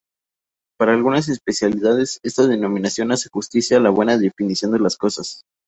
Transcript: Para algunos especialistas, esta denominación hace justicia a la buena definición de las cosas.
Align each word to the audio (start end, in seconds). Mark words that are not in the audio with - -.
Para 0.79 0.93
algunos 0.93 1.29
especialistas, 1.29 2.19
esta 2.23 2.47
denominación 2.47 3.11
hace 3.11 3.29
justicia 3.31 3.77
a 3.77 3.81
la 3.81 3.91
buena 3.91 4.17
definición 4.17 4.71
de 4.71 4.79
las 4.79 4.97
cosas. 4.97 5.43